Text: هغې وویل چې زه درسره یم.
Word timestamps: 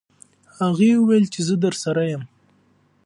هغې 0.59 0.89
وویل 0.97 1.25
چې 1.33 1.39
زه 1.47 1.55
درسره 1.65 2.01
یم. 2.11 2.23